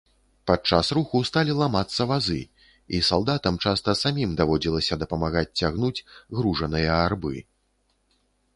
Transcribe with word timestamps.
Падчас 0.51 0.87
руху 0.97 1.19
сталі 1.29 1.53
ламацца 1.59 2.07
вазы, 2.11 2.37
і 2.99 3.03
салдатам 3.09 3.61
часта 3.67 3.95
самім 4.01 4.33
даводзілася 4.41 4.99
дапамагаць 5.03 5.47
цягнуць 5.61 6.05
гружаныя 6.39 6.89
арбы. 7.07 7.35